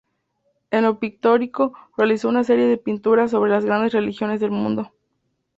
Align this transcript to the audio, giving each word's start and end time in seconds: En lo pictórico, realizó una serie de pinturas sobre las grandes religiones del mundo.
En 0.71 0.81
lo 0.81 0.97
pictórico, 0.97 1.73
realizó 1.95 2.27
una 2.27 2.43
serie 2.43 2.65
de 2.65 2.77
pinturas 2.79 3.29
sobre 3.29 3.51
las 3.51 3.65
grandes 3.65 3.93
religiones 3.93 4.39
del 4.39 4.49
mundo. 4.49 4.91